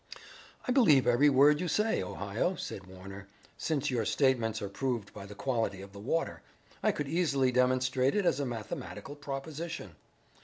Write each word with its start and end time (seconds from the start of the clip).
"I 0.67 0.71
believe 0.71 1.05
every 1.05 1.29
word 1.29 1.59
you 1.61 1.67
say, 1.67 2.01
Ohio," 2.01 2.55
said 2.55 2.87
Warner, 2.87 3.27
"since 3.55 3.91
your 3.91 4.03
statements 4.03 4.59
are 4.59 4.67
proved 4.67 5.13
by 5.13 5.27
the 5.27 5.35
quality 5.35 5.79
of 5.83 5.93
the 5.93 5.99
water. 5.99 6.41
I 6.81 6.91
could 6.91 7.07
easily 7.07 7.51
demonstrate 7.51 8.15
it 8.15 8.25
as 8.25 8.39
a 8.39 8.45
mathematical 8.47 9.13
proposition." 9.15 9.95